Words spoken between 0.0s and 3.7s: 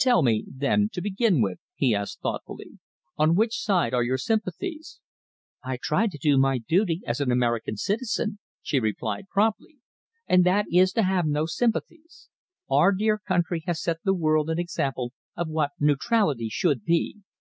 "Tell me, then, to begin with," he asked thoughtfully, "on which